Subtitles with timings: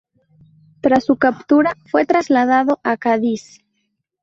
[0.81, 3.63] Tras su captura fue trasladado a Cádiz.